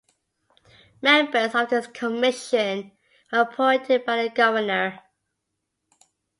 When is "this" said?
1.69-1.85